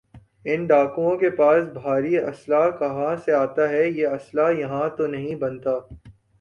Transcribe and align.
ان 0.45 0.65
ڈاکوؤں 0.67 1.17
کے 1.17 1.29
پاس 1.29 1.63
بھاری 1.73 2.17
اسلحہ 2.19 2.69
کہاں 2.79 3.15
سے 3.25 3.31
آتا 3.35 3.69
ہے 3.69 3.87
یہ 3.89 4.07
اسلحہ 4.09 4.53
یہاں 4.53 4.87
تو 4.97 5.07
نہیں 5.07 5.35
بنتا 5.35 5.77